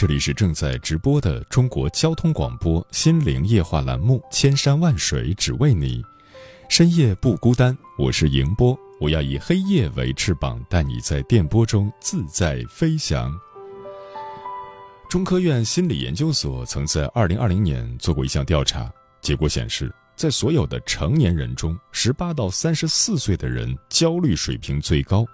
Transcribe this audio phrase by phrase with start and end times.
[0.00, 6.02] 这里是正在直播的中国交通广播心灵夜话栏目《千山万水只为你》，
[6.70, 13.30] 深夜不孤单，我是迎波，我要以黑夜为翅膀，带你在电波中自在飞翔。
[15.10, 25.26] 中科院心理研究所曾在二零二零年做过一项调查，结果显示，在所有的成年人中，十八到三十四岁的人焦虑水平最高。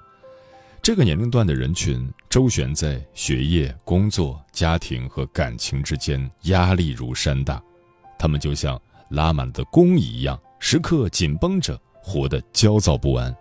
[0.86, 7.60] 这个年龄段的人群周旋在学业、工作、家庭和感情之间，压力如山大。
[8.16, 13.36] 他们就像拉满的弓一样，时刻紧绷着，活得焦躁不安。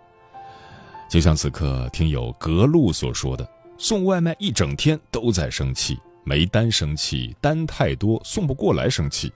[1.07, 9.31] 就像此刻听友格路所说的：“送外卖一整天都在生气，没单生气，单太多送不过来生气，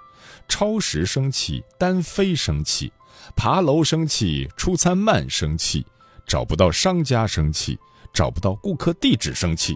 [0.48, 2.92] 超时生气，单飞生气，
[3.36, 5.86] 爬楼生气，出餐慢生气，
[6.26, 7.78] 找不到商家生气。”
[8.14, 9.76] 找不到顾客地址生气，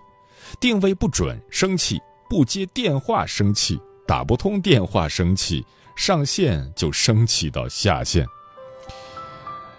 [0.60, 8.26] 定位不准生气，不接电话生气，打不通电话生气，上线就生气到下线，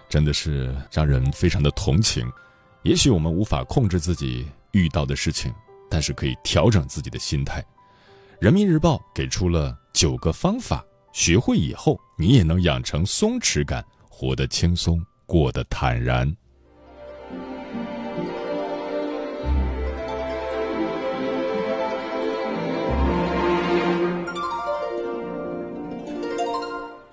[0.09, 2.25] 真的是让人非常的同情。
[2.83, 5.53] 也许我们无法控制自己遇到的事情，
[5.89, 7.65] 但是可以调整自己的心态。
[8.39, 16.31] 人民日报给出了九个方法，学会以后，你也能养成松弛感，活得轻松，过得坦然。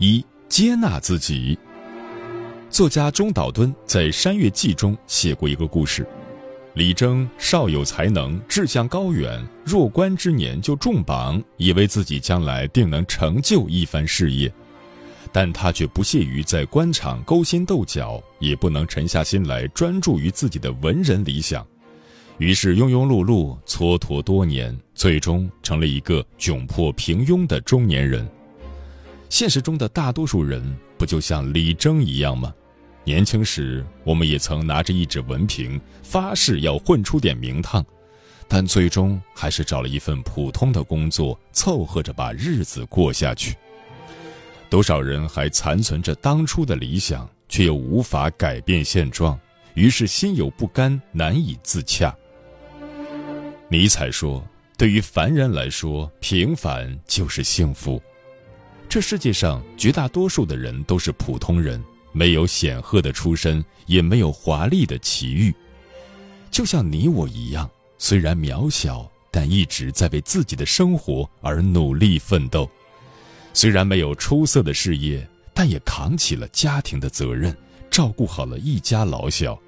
[0.05, 1.57] 一接纳自己。
[2.69, 6.05] 作家中岛敦在《山月记》中写过一个故事：
[6.75, 14.53] 李征少有才能，志向高远，弱冠之年就中榜，以为自己将来定能成就一番事业。
[15.31, 21.65] 但他却不屑于在官场勾心斗角，也不能沉下心来专注于自己的文人理想，
[22.39, 28.29] 于是庸庸碌碌，蹉跎多年，最终成了一个窘迫平庸的中年人。
[29.33, 30.63] 现实中的大多数人
[30.99, 32.53] 不就像李征一样吗？
[33.03, 37.83] 年轻时我们也曾拿着一纸文凭，发誓要混出点名堂，
[38.47, 43.57] 但最终还是找了一份普通的工作，凑合着把日子过下去。
[44.69, 49.41] 多少人还残存着当初的理想，却又无法改变现状，
[49.73, 52.15] 于是心有不甘，难以自洽。
[53.71, 57.99] 尼采说：“对于凡人来说，平凡就是幸福。”
[58.93, 61.83] 这世界上绝大多数的人都是普通人，
[62.13, 65.51] 没有显赫的出身，也没有华丽的奇遇，
[66.51, 72.69] 就像你我一样，虽然渺小，但一直在为自己的生活而努力奋斗；
[73.55, 77.57] 虽然没有出色的事业，但也扛起了家庭的责任，
[77.91, 79.59] 照顾好了一家老小；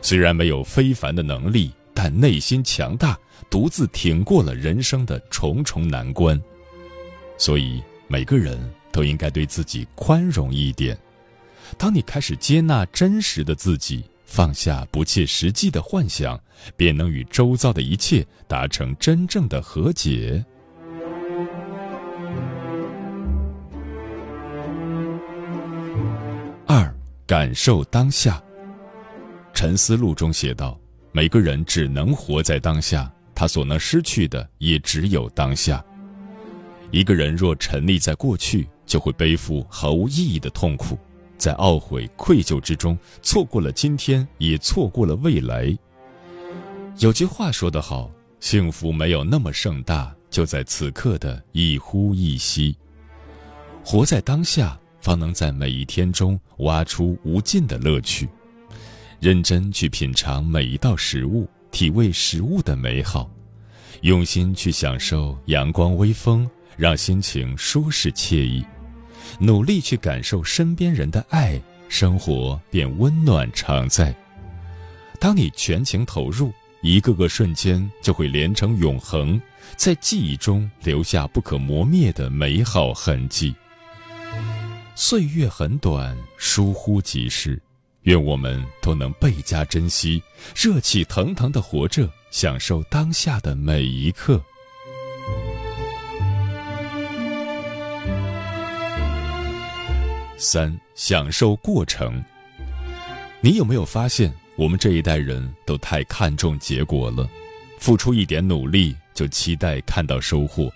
[0.00, 3.18] 虽然没有非凡的能力，但内心强大，
[3.50, 6.42] 独自挺过了人生的重重难关。
[7.36, 7.82] 所以。
[8.08, 8.58] 每个人
[8.92, 10.96] 都应该对自己宽容一点。
[11.76, 16.40] 当你开始接纳真实的自己，放下不切实际的幻想，
[16.76, 20.44] 便能与周遭的一切达成真正的和解。
[26.66, 26.94] 二，
[27.26, 28.42] 感受当下。
[29.52, 30.78] 沉思录中写道
[31.12, 35.84] ：“每个人只能活在当下，他所能失去的也只有当下。”
[36.96, 40.98] 一个人若沉溺在过去，就会背负毫无意义的痛苦，
[41.36, 45.76] 在懊悔、愧疚之中，错过了今天，也错过了未来。
[46.96, 48.10] 有句话说得好
[48.40, 52.74] ：“幸福没有那么盛大，就在此刻的一呼一吸。”
[53.84, 58.26] 活在当下，方能在每一天中挖出无尽的乐趣。
[59.20, 63.30] 认真去品尝每一道食物，体味食物的美好，
[64.00, 66.50] 用心去享受阳光微风。
[66.76, 68.64] 让心情舒适惬意，
[69.38, 74.14] 努力去感受身边人的爱，生活便温暖常在。
[75.18, 76.52] 当你全情投入，
[76.82, 79.40] 一个个瞬间就会连成永恒，
[79.76, 83.54] 在记忆中留下不可磨灭的美好痕迹。
[84.94, 87.60] 岁月很短，疏忽即逝，
[88.02, 90.22] 愿我们都能倍加珍惜，
[90.54, 94.42] 热气腾腾的活着，享受当下的每一刻。
[100.36, 102.22] 三，享受过程。
[103.40, 107.28] 你有没有发现，我们这一代人都太看重结果了？
[107.78, 110.68] 付出一点努力，就期待看到收获；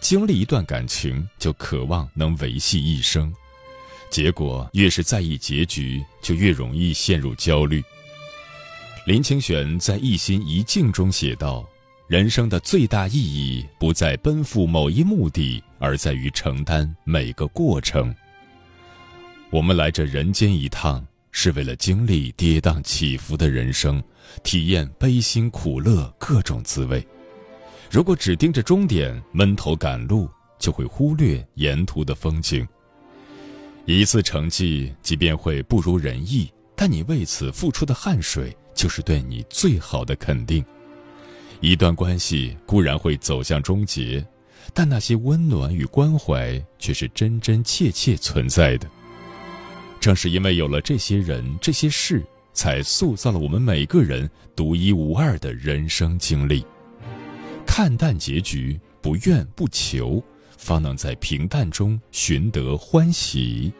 [0.00, 3.32] 经历一段感情，就渴望能维系一生。
[4.10, 7.82] 结果越是在意结局，就越容易陷入焦虑。
[9.06, 11.66] 林清玄在《一心一境》中写道
[12.06, 18.14] ：“人生的最大意义，不在奔赴某一目的，而在于承担每个过程。”
[19.52, 24.02] 我们来这人间一趟，是为了经历跌宕起伏的人生，
[24.42, 27.06] 体验悲辛苦乐各种滋味。
[27.90, 30.26] 如果只盯着终点，闷头赶路，
[30.58, 32.66] 就会忽略沿途的风景。
[33.84, 40.64] 一次成绩，即便会不如人意，但你为此付出的汗水，就是对你最好的肯定。
[41.60, 44.26] 一段关系固然会走向终结，
[44.72, 48.88] 但那些温暖与关怀，却是真真切切存在的。
[50.02, 52.20] 正是因为有了这些人、这些事，
[52.52, 56.66] 才塑造了我们每个人独一无二的人生经历。
[57.64, 60.20] 看淡结局，不怨不求，
[60.58, 63.72] 方能在平淡中寻得欢喜。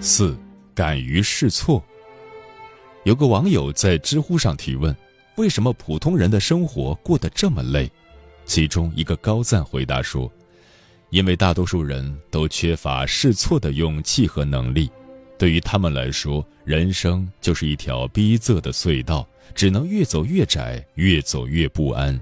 [0.00, 0.34] 四，
[0.74, 1.84] 敢于试错。
[3.04, 4.96] 有个网友在知乎上提问
[5.36, 7.92] ：“为什么普通人的生活过得这么累？”
[8.50, 10.28] 其中一个高赞回答说
[11.10, 14.90] ：“因为大多数人都缺乏试错的勇气和能力，
[15.38, 19.24] 对于他们来说，人生就是一条逼仄的隧道，
[19.54, 22.20] 只能越走越窄，越走越不安。”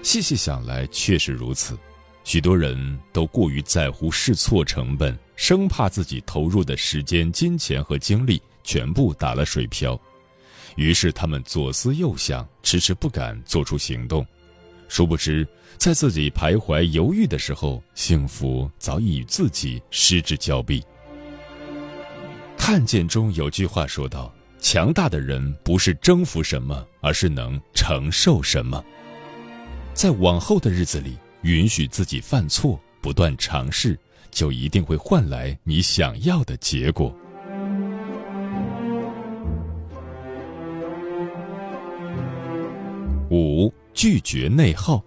[0.00, 1.76] 细细想来，确实如此。
[2.22, 10.00] 许多人都过于在乎试错成本，生怕自己投入的时间、金钱和精力全部打了水漂，
[10.76, 14.24] 于是他们左思右想，迟迟不敢做出行动。
[14.92, 15.48] 殊不知，
[15.78, 20.84] 在自己徘徊犹豫的时候，幸福早已与自己失之交臂。
[22.58, 24.30] 看见中有句话说道
[24.60, 28.84] ：“强大的人不是征服什么，而是能承受什么。”
[29.94, 33.98] 在往后的日子里，允许自己犯错，不断尝试，
[34.30, 37.16] 就一定会换来你想要的结果。
[43.30, 43.72] 五。
[44.02, 45.00] 拒绝内耗。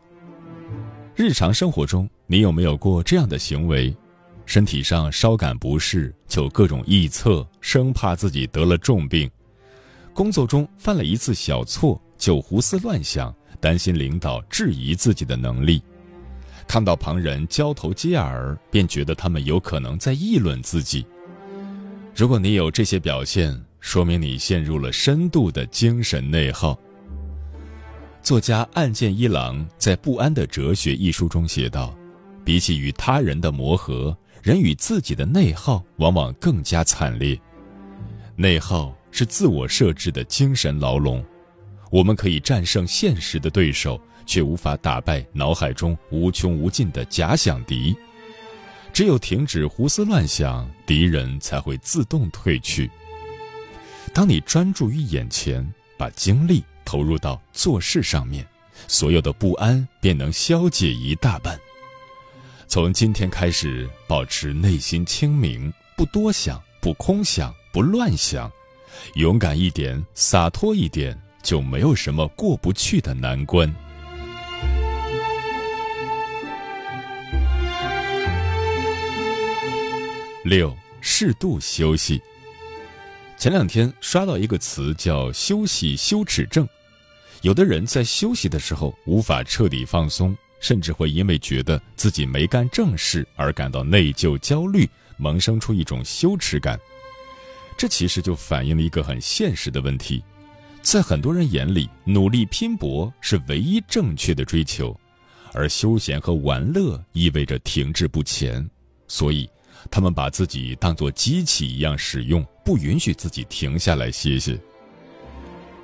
[1.17, 3.93] 日常生活中，你有没有过这样的行为？
[4.45, 9.27] 身体上稍感不适，就各种臆测，生怕自己得了重病；
[10.13, 15.81] 工作中犯了一次小错，就胡思乱想，担心领导质疑自己的能力；
[16.65, 21.05] 看到旁人交头接耳，便觉得他们有可能在议论自己。
[22.15, 26.79] 如果你有这些表现，说明你陷入了深度的精神内耗。
[28.25, 31.95] 作家岸见一郎在《不安的哲学》一书中写道
[32.43, 37.39] ：“比起与他人的磨合，人与自己的内耗往往更加惨烈。
[38.35, 41.23] 内耗是自我设置的精神牢笼，
[41.91, 47.95] 我们可以战胜现实的对手，却无法打败脑海中无穷无尽的假想敌。
[48.91, 52.89] 只有停止胡思乱想，敌人才会自动退去。
[54.11, 55.63] 当你专注于眼前，
[55.95, 58.47] 把精力。”投入到做事上面，
[58.87, 61.59] 所有的不安便能消解一大半。
[62.67, 68.51] 从今天开始，保持内心清明，不多想，不空想，不乱想，
[69.15, 73.73] 勇敢一点，洒脱一点，就没有什么过不去的难关。
[80.43, 82.21] 六，适度休息。
[83.37, 86.67] 前两天刷到一个词叫“休息羞耻症”。
[87.43, 96.79] 有的人在休息的时候无法彻底放松，甚至会因为觉得自己没干正事而感到内疚、焦虑，萌生出一种羞耻感。
[97.77, 100.23] 这其实就反映了一个很现实的问题：
[100.81, 104.97] 在很多人眼里，努力拼搏是唯一正确的追求，
[105.53, 108.67] 而休闲和玩乐意味着停滞不前，
[109.07, 109.47] 所以
[109.89, 114.59] 他们把自己当作机器一样使用，不允许自己停下来歇歇。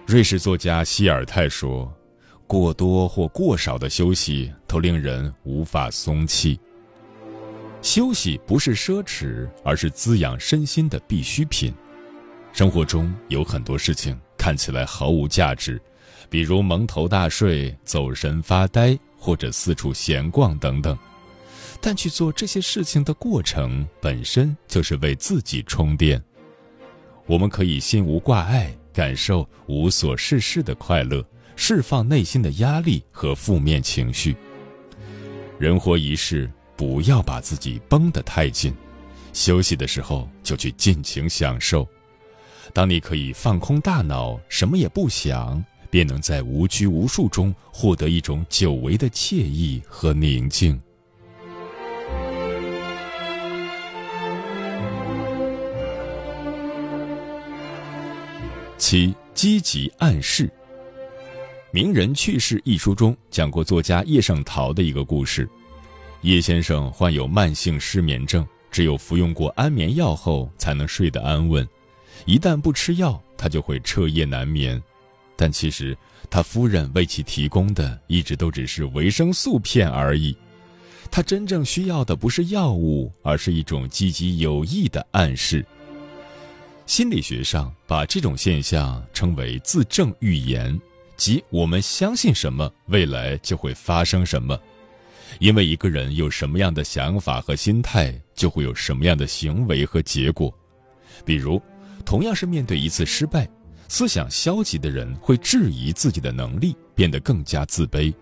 [0.06, 1.92] 瑞士作家希尔泰说
[2.48, 6.60] ：“过多或过少的休息都令人无法松气。
[7.82, 11.74] 休息不是奢侈，而是滋养身心的必需品。
[12.52, 15.82] 生活中有很多事情看起来毫无价值，
[16.30, 20.98] 比如蒙头大睡、走神发呆或者四处闲逛等等。
[21.82, 26.24] 但去做这些事情的过程本身就是为自己充电。
[27.26, 34.36] 我们可以心无挂碍，感受无所事事的快乐，释放内心的压力和负面情绪。
[35.58, 38.74] 人活一世，不要把自己绷得太紧，
[39.34, 41.88] 休息的时候就去尽情享受。
[42.74, 50.80] 当你可以放空大脑，什么也不想，便能在无拘无束中获得一种久违的惬意和宁静。
[58.92, 60.48] 七、积极暗示。
[61.72, 65.50] 《名人趣事》一书中讲过作家叶圣陶的一个故事。
[66.24, 71.66] 叶先生患有慢性失眠症，只有服用过安眠药后才能睡得安稳。
[72.26, 74.84] 一旦不吃药，他就会彻夜难眠。
[75.38, 75.98] 但其实
[76.30, 80.36] 他夫人为其提供的一直都只是维生素片而已。
[81.10, 85.66] 他真正需要的不是药物，而是一种积极有益的暗示。
[86.92, 90.78] 心理学上把这种现象称为自证预言，
[91.16, 94.60] 即我们相信什么，未来就会发生什么。
[95.40, 100.54] 因为一个人有什么样的想法和心态，就会有什么样的行为和结果。
[101.24, 101.62] 比如，
[102.04, 103.50] 同样是面对一次失败，
[103.88, 108.14] 思想消极的人会质疑自己的能力，变得更加自卑；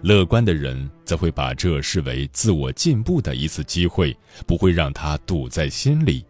[0.00, 6.24] 乐观的人则会把这视为自我进步的一次机会，不会让他堵在心里。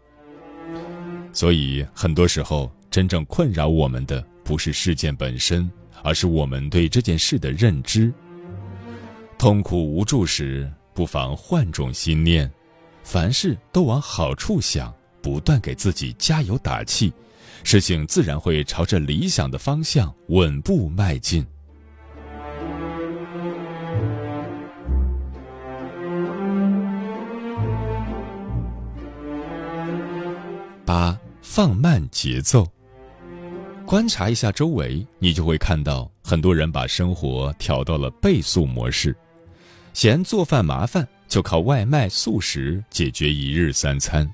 [1.31, 5.69] 所以，很多时候，真正困扰我们的不是事件本身，
[6.03, 8.11] 而是我们对这件事的认知。
[9.37, 12.51] 痛苦无助时，不妨换种心念，
[13.03, 17.13] 凡事都往好处想，不断给自己加油打气，
[17.63, 21.45] 事情自然会朝着理想的方向稳步迈进。
[31.51, 32.63] 放慢节奏，
[33.83, 39.15] 观察一下周围，你就会看到很多人把生活调到了倍速模式，
[39.91, 44.27] 嫌做饭麻烦，就靠外卖速食解决一日三餐；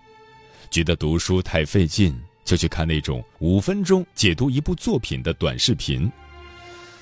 [0.69, 6.12] 觉得读书太费劲，就去看那种五分钟解读一部作品的短视频。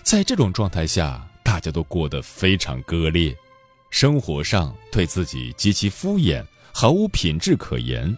[0.03, 3.35] 在这种状态下，大家都过得非常割裂，
[3.89, 8.15] 生活上对自己极其敷衍，毫无品质可言。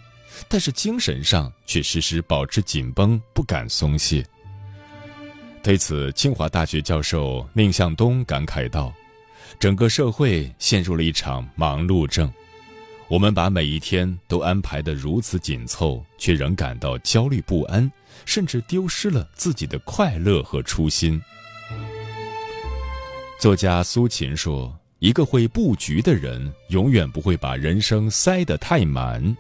[0.47, 4.25] 但是精神上却时时保持紧绷，不敢松懈。
[5.63, 8.93] 对此，清华大学教授宁向东感慨道
[9.59, 12.31] ：“整个社会陷入了一场忙碌症，
[13.07, 17.91] 我们把每一天都安排得如此紧凑，却仍感到焦虑不安，
[18.25, 21.19] 甚至丢失了自己的快乐和初心。”
[23.39, 29.35] 作家苏秦说：“一个会布局的人，永远不会把人生塞得太满。”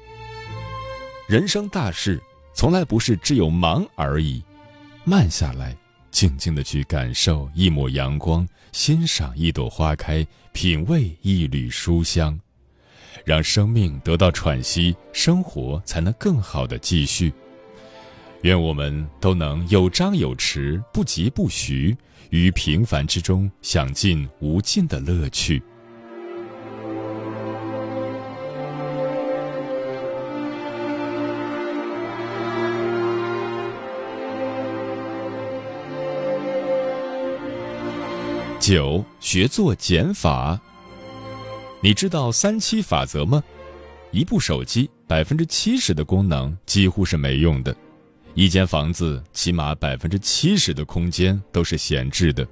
[1.27, 2.21] 人生大事
[2.53, 4.43] 从来不是只有忙而已，
[5.03, 5.75] 慢下来，
[6.11, 12.39] 静静的去感受一抹阳光，欣赏一朵花开，品味一缕书香，
[13.25, 17.33] 让生命得到喘息，生活才能更好的继续。
[18.43, 21.97] 愿我们都能有张有弛，不疾不徐，
[22.29, 25.59] 于平凡之中享尽无尽的乐趣。
[38.65, 40.59] 九，学做减法。
[41.81, 43.43] 你知道三七法则吗？
[44.09, 47.75] 一部手机百分之七十的功能几乎是没用的，
[48.33, 52.43] 一间房子起码百分之七十的空间都是闲置的，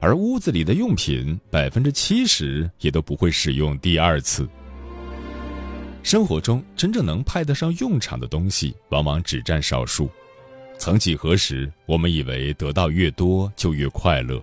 [0.00, 4.48] 而屋子里的用品百分之七十也都不会使用第二次。
[6.04, 10.08] 生活中真正能派得上用场的东西，往往只占少数。
[10.78, 14.40] 曾几何时，我们以为得到越多就越快乐。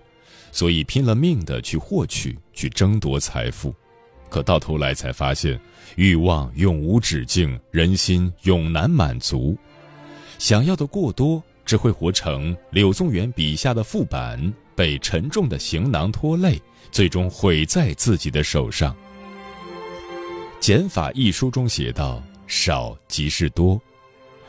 [0.50, 3.74] 所以拼了命的去获取、去争夺财富，
[4.28, 5.60] 可到头来才发现，
[5.96, 9.56] 欲望永无止境，人心永难满足。
[10.38, 18.94] 想要的过多，只会活成柳宗元笔下的副板，被沉重的行囊拖累，最终毁在自己的手上。
[20.60, 23.80] 《减法》一书中写道：“少即是多，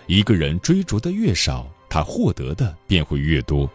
[0.07, 3.69] 一个人追逐的越少，他获得的便会越多。”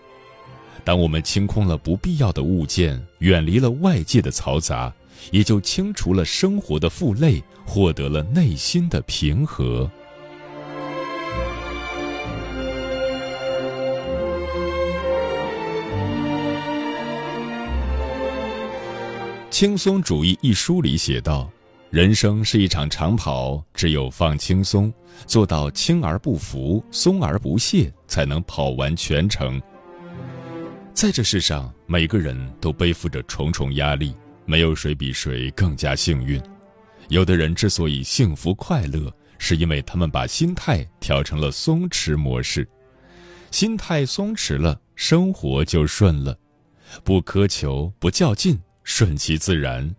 [0.85, 4.93] 当我们清空了不必要的物件，远离了外界的嘈杂，
[5.31, 9.91] 也就清除了生活的负累，获得了内心的平和。
[19.57, 21.49] 《轻松主义》一书里写道
[21.89, 24.93] ：“人生是一场长跑，只有放轻松，
[25.27, 29.59] 做到轻而不浮，松而不懈，才能跑完全程。”
[30.95, 34.15] 在这世上，每个人都背负着重重压力，
[34.47, 36.41] 没有谁比谁更加幸运。
[37.09, 42.67] 有的人之所以幸福快乐，是因为他们把心态调成了松弛模式，
[43.51, 46.39] 心态松弛了，生活就顺了，
[47.03, 48.59] 不苛求，不较劲。
[48.85, 49.93] 顺其自然，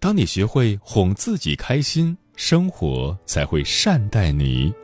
[0.00, 4.74] 当你学会哄自己开心，生活才会善待你。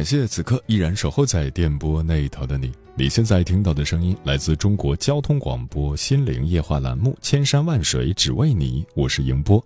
[0.00, 2.72] 感谢此刻依然守候在电波那一头的你。
[2.94, 9.62] 你现在听到的声音来自中国交通广播心灵夜话栏目《千山万水只为你》，我是迎波。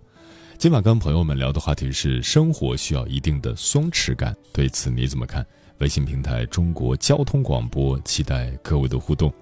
[0.57, 5.45] 今晚跟朋友们聊的话题是：生活需要一定的松弛感，对此你怎么看？
[5.77, 9.33] 微信平台中国交通广播，期待各位的互动。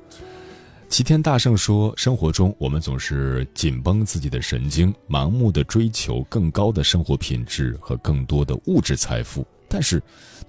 [0.89, 9.99] 齐天大圣说：生活中我们总是紧绷自己的神经，盲目的追求更高的生活品质和更多的物质财富，但是。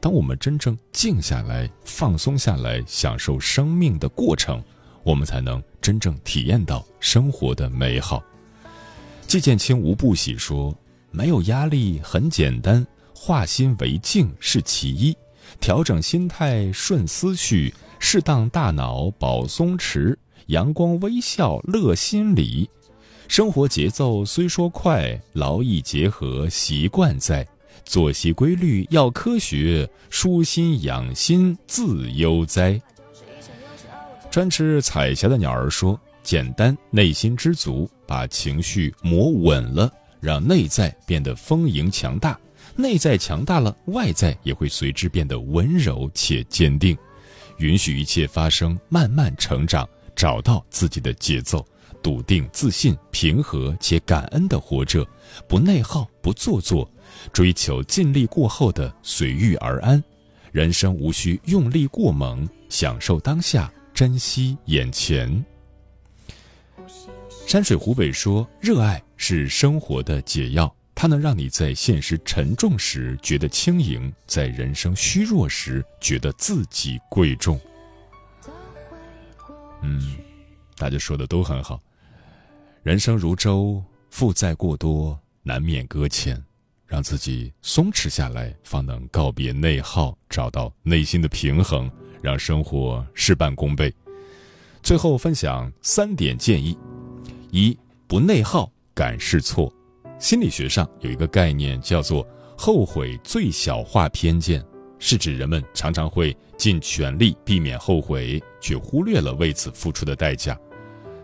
[0.04, 4.62] 当我们真正静下来、放松下来，享受生命的过程，
[5.02, 8.22] 我们才能真正体验到生活的美好。
[9.26, 10.76] 季建清无不喜说
[11.10, 15.16] ：“没有压力很简单，化心为静是其一，
[15.58, 20.14] 调整心态顺思绪，适当大脑保松弛，
[20.48, 22.68] 阳光微笑乐心理。
[23.26, 27.48] 生活节奏虽说快，劳逸结合习惯在。”
[27.84, 32.80] 作息规律要科学，舒心养心自悠哉。
[34.30, 42.38] 专吃彩霞的鸟儿说：“简单，内心知足，把情绪磨稳了，让内在变得丰盈强大。
[42.74, 46.96] 内在强大了，外在也会随之变得温柔且坚定。
[47.58, 51.64] 允许一切发生，慢慢成长，找到自己的节奏，
[52.02, 55.06] 笃定、自信、平和且感恩的活着，
[55.46, 56.90] 不内耗，不做作。”
[57.32, 60.02] 追求尽力过后的随遇而安，
[60.52, 65.44] 人生无需用力过猛，享受当下，珍惜眼前。
[67.46, 77.60] 山水湖北说：“热爱是生活的解药，它能让你在现实沉重时觉得轻盈，在人生虚弱时觉得自己贵重。”
[79.82, 80.16] 嗯，
[80.76, 81.78] 大家说的都很好。
[82.82, 86.42] 人生如舟，负债过多，难免搁浅。
[86.94, 91.90] 让自己松弛下来，方能告别内耗，找到内心的平衡，
[92.22, 93.92] 让生活事半功倍。
[94.80, 96.78] 最后分享三点建议：
[97.50, 97.76] 一、
[98.06, 99.74] 不内耗，敢试错。
[100.20, 102.24] 心理学上有一个概念叫做
[102.56, 104.64] “后悔最小化偏见”，
[105.00, 110.56] 是指人们常常会尽全力避免后悔，却忽略了为此付出的代价。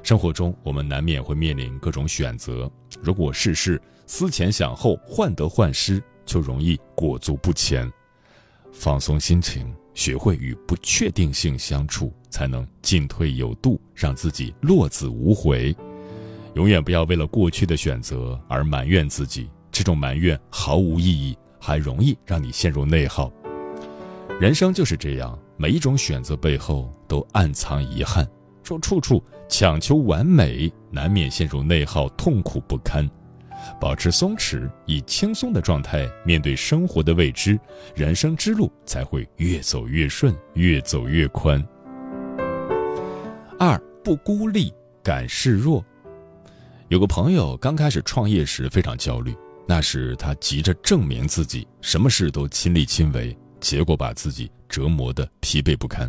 [0.03, 2.69] 生活中，我们难免会面临各种选择，
[3.03, 7.91] 如果事事思前想后、患得患失，就容易裹足不前。
[8.73, 15.75] 放松心情，学会与不确定性相处，才能进退有度，让自己落子无悔。
[16.55, 23.33] 永远不要为了过去的选择而埋怨自己，这种埋怨毫无意义，还容易让你陷入内耗。
[24.41, 28.29] 人生就是这样，每一种选择背后都暗藏遗憾。
[28.71, 33.11] 若处处强求完美，难免陷入内耗，痛苦不堪。
[33.81, 37.59] 保持松弛，以轻松的状态面对生活的未知，
[37.97, 41.61] 人生之路才会越走越顺，越走越宽。
[43.59, 45.85] 二不孤立，敢示弱。
[46.87, 49.35] 有个朋友刚开始创业时非常焦虑，
[49.67, 56.09] 那时他急着证明自己，什么事都亲力亲为，结果把自己折磨得疲惫不堪。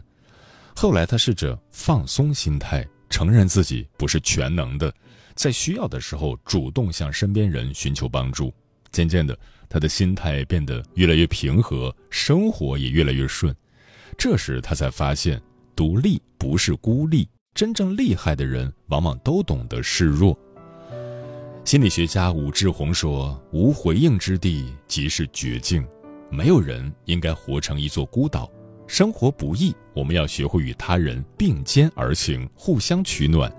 [0.82, 4.92] 后来他试着放松心态，承认自己不是全能的。
[5.36, 8.52] 在需要的时候，主动向身边人寻求帮助。
[8.92, 9.38] 渐渐的，
[9.70, 13.56] 他的心态变得越来越平和，生活也越来越顺。
[14.18, 15.40] 这时，他才发现，
[15.76, 20.36] 独立不是孤立，真正厉害的人往往都懂得示弱。
[21.64, 25.88] 心理学家武志红说：“无回应之地即是绝境，
[26.32, 28.52] 没有人应该活成一座孤岛。
[28.92, 33.50] 生活不易，我们要学会与他人并肩而行，互相取暖。”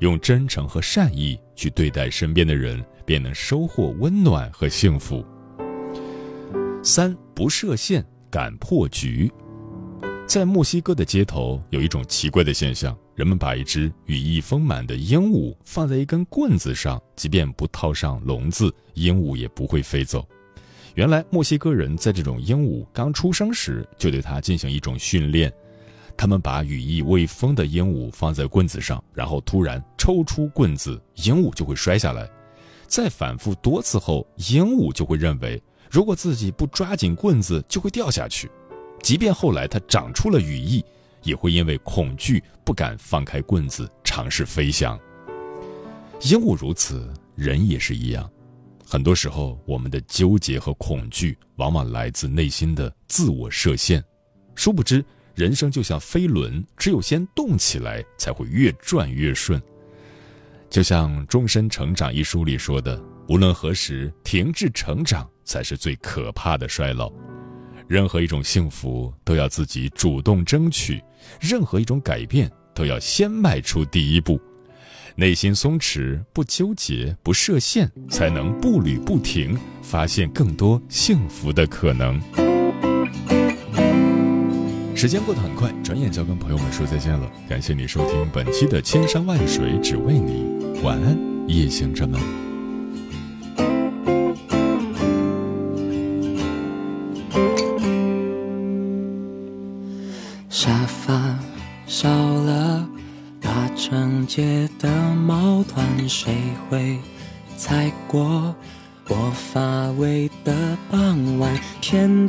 [0.00, 5.24] 用真诚和善意去对待身边的人，便能收获温暖和幸福。
[6.82, 9.32] 三不设限，敢破局。
[10.26, 20.28] 在墨西哥的街头，有一种奇怪的现象：人们把一只羽翼丰满的鹦鹉放在一根棍子上，即便不套上笼子，鹦鹉也不会飞走。
[20.96, 25.52] 原来，墨西哥人在这种鹦鹉刚出生时就对它进行一种训练。
[26.16, 32.26] 他们把羽翼未丰的鹦鹉放在棍子上，然后突然抽出棍子，鹦鹉就会摔下来。
[32.86, 38.50] 再反复多次后，鹦鹉就会认为，如果自己不抓紧棍子，就会掉下去。
[39.02, 40.82] 即便后来它长出了羽翼，
[41.24, 44.98] 也会因为恐惧不敢放开棍子尝试飞翔。
[46.22, 48.30] 鹦鹉如此，人也是一样。
[48.88, 54.02] 很多时候，我们的纠结和恐惧，往往来自内心的自我设限，
[54.54, 55.04] 殊不知。
[55.34, 59.60] 人生就像飞轮，只有先动起来，才会越转越顺。
[60.70, 67.12] 就像《终身成长》一书里说的：“无论何时，停滞成长才是最可怕的衰老。
[67.86, 71.02] 任何一种幸福都要自己主动争取，
[71.38, 74.40] 任何一种改变都要先迈出第一步。
[75.18, 82.20] 内心松弛，不纠结，不设限，才能步履不停，发现更多幸福的可能。”
[84.94, 87.30] 时间过得很快，转眼就要跟朋友们说再见了。
[87.48, 90.44] 感谢你收听本期的《千山万水只为你》，
[90.82, 92.45] 晚安，夜行者们。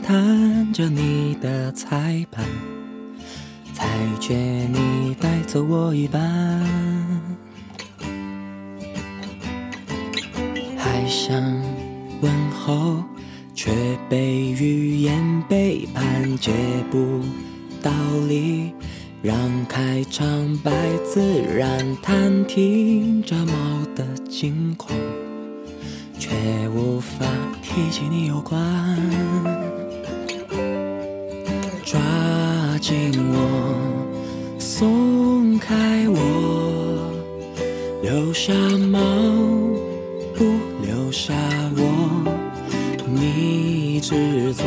[0.08, 2.46] 看着你的彩盘，
[3.74, 3.86] 才
[4.22, 6.22] 觉你带走我一半。
[10.78, 11.36] 还想
[12.22, 13.04] 问候，
[13.54, 13.70] 却
[14.08, 16.54] 被语言背叛，绝
[16.90, 17.20] 不
[17.82, 17.92] 到
[18.30, 18.72] 理，
[19.22, 20.72] 让开场白
[21.04, 23.54] 自然谈听着猫
[23.94, 24.98] 的近况。
[26.18, 26.30] 却
[26.70, 27.26] 无法
[27.62, 28.98] 提起你有关，
[31.98, 37.12] 抓紧我，松开我，
[38.04, 39.00] 留下猫，
[40.36, 40.44] 不
[40.86, 41.34] 留下
[41.76, 42.24] 我，
[43.12, 44.64] 你只做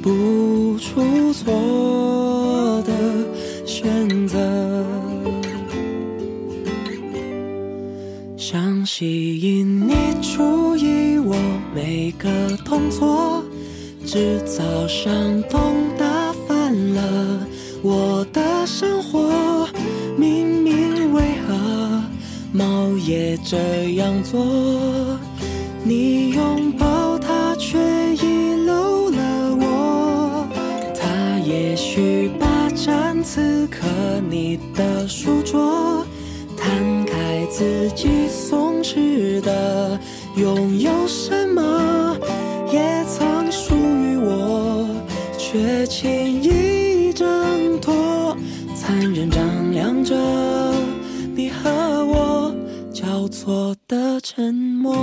[0.00, 2.92] 不出错的
[3.66, 4.38] 选择，
[8.36, 9.94] 想吸引你。
[10.22, 11.34] 注意我
[11.74, 12.28] 每个
[12.64, 13.42] 动作，
[14.04, 15.74] 制造伤痛
[16.66, 17.46] 打翻了
[17.80, 19.68] 我的生活。
[20.16, 22.02] 明明为何
[22.52, 24.44] 猫也这样做？
[25.84, 27.78] 你拥抱它，却
[28.16, 30.48] 遗漏了我。
[30.98, 33.86] 它也许霸占此刻
[34.28, 36.04] 你的书桌，
[36.56, 38.65] 摊开自己所
[54.36, 54.94] 沉默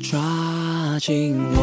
[0.00, 1.53] 抓紧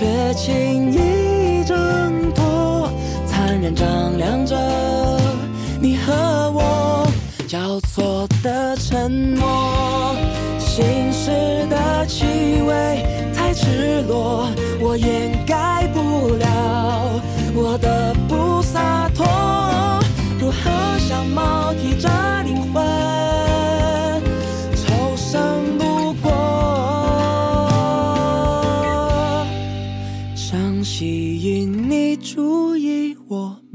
[0.00, 2.90] 却轻易挣脱
[3.26, 4.56] 残忍丈量着
[5.78, 7.06] 你和我
[7.46, 10.16] 交错的承诺
[10.58, 12.24] 心事的气
[12.62, 14.48] 味太赤裸
[14.80, 17.20] 我掩盖不了
[17.54, 19.26] 我的不洒脱。
[20.38, 22.08] 如何像猫提着
[22.44, 23.39] 灵魂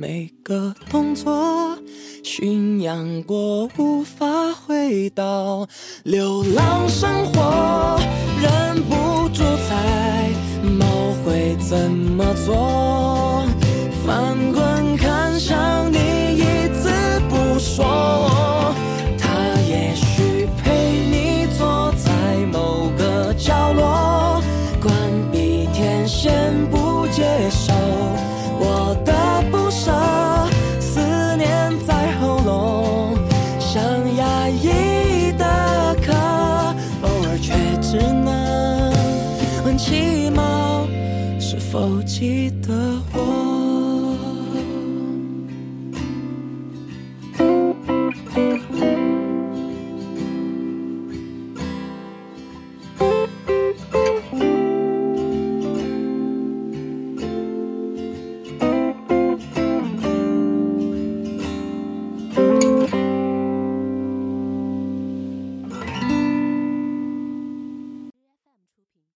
[0.08, 1.76] 每个动作
[2.24, 5.68] 驯养过无法回到
[6.04, 8.00] 流浪生活
[8.40, 10.30] 忍不住猜
[10.78, 10.86] 猫
[11.24, 13.48] 会怎么做。
[14.06, 16.15] 翻滚看向你